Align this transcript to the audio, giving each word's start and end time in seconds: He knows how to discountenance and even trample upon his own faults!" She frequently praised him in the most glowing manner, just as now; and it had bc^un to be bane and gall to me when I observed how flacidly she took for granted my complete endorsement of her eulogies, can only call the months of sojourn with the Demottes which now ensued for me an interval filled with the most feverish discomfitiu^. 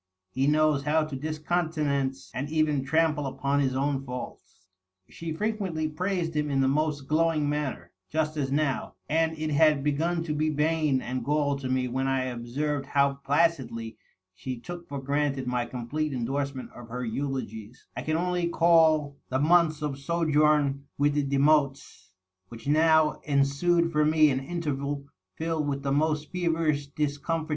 He 0.31 0.47
knows 0.47 0.81
how 0.81 1.03
to 1.05 1.15
discountenance 1.15 2.31
and 2.33 2.49
even 2.49 2.83
trample 2.83 3.27
upon 3.27 3.59
his 3.59 3.75
own 3.75 4.03
faults!" 4.03 4.65
She 5.11 5.31
frequently 5.31 5.87
praised 5.87 6.35
him 6.35 6.49
in 6.49 6.59
the 6.61 6.67
most 6.67 7.01
glowing 7.07 7.47
manner, 7.47 7.91
just 8.09 8.35
as 8.35 8.51
now; 8.51 8.95
and 9.07 9.37
it 9.37 9.51
had 9.51 9.83
bc^un 9.85 10.25
to 10.25 10.33
be 10.33 10.49
bane 10.49 11.03
and 11.03 11.23
gall 11.23 11.55
to 11.57 11.69
me 11.69 11.87
when 11.87 12.07
I 12.07 12.23
observed 12.23 12.87
how 12.87 13.19
flacidly 13.23 13.97
she 14.33 14.57
took 14.59 14.87
for 14.89 14.99
granted 14.99 15.45
my 15.45 15.67
complete 15.67 16.13
endorsement 16.13 16.71
of 16.73 16.87
her 16.89 17.05
eulogies, 17.05 17.85
can 17.95 18.17
only 18.17 18.47
call 18.47 19.17
the 19.29 19.37
months 19.37 19.83
of 19.83 19.99
sojourn 19.99 20.83
with 20.97 21.13
the 21.13 21.21
Demottes 21.23 22.09
which 22.49 22.65
now 22.65 23.19
ensued 23.25 23.91
for 23.91 24.03
me 24.03 24.31
an 24.31 24.39
interval 24.39 25.05
filled 25.35 25.67
with 25.67 25.83
the 25.83 25.91
most 25.91 26.31
feverish 26.31 26.89
discomfitiu^. 26.89 27.49